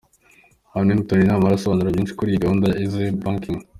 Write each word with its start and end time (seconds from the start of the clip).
Hannington 0.73 1.19
Namara 1.27 1.55
asobanura 1.57 1.93
byinshi 1.93 2.15
kuri 2.17 2.29
iyi 2.31 2.43
gahunda 2.43 2.65
ya 2.67 2.77
Eazzy 2.81 3.09
Banking. 3.23 3.57